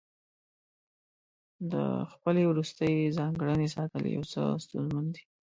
د 1.71 1.73
خپلې 2.11 2.41
وروستۍ 2.51 2.93
ځانګړنې 3.17 3.67
ساتل 3.75 4.03
یو 4.15 4.23
څه 4.33 4.41
ستونزمن 4.65 5.05
دي. 5.13 5.23